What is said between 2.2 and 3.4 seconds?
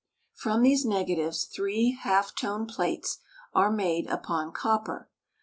tone plates